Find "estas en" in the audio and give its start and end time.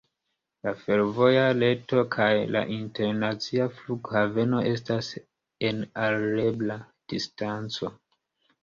4.73-5.87